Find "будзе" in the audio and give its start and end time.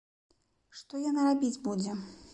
1.69-1.91